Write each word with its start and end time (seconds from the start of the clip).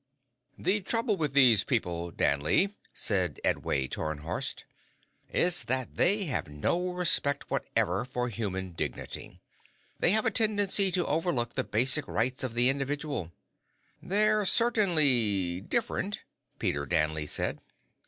"The 0.57 0.81
trouble 0.81 1.15
with 1.15 1.33
these 1.33 1.63
people, 1.63 2.09
Danley," 2.09 2.73
said 2.91 3.39
Edway 3.45 3.87
Tarnhorst, 3.87 4.65
"is 5.29 5.65
that 5.65 5.93
they 5.95 6.25
have 6.25 6.47
no 6.47 6.89
respect 6.91 7.51
whatever 7.51 8.03
for 8.03 8.27
human 8.27 8.71
dignity. 8.71 9.41
They 9.99 10.09
have 10.09 10.25
a 10.25 10.31
tendency 10.31 10.89
to 10.93 11.05
overlook 11.05 11.53
the 11.53 11.63
basic 11.63 12.07
rights 12.07 12.43
of 12.43 12.55
the 12.55 12.67
individual." 12.67 13.31
"They're 14.01 14.43
certainly 14.43 15.61
different," 15.61 16.21
Peter 16.57 16.87
Danley 16.87 17.27
said. 17.27 17.61